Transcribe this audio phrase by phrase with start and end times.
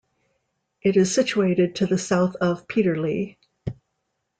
[0.81, 3.37] It is situated to the south of Peterlee.